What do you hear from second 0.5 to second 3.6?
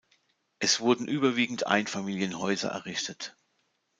Es wurden überwiegend Einfamilienhäuser errichtet.